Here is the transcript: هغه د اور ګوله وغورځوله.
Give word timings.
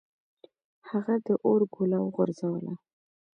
هغه 0.89 1.15
د 1.25 1.27
اور 1.45 1.61
ګوله 1.73 1.97
وغورځوله. 2.01 2.73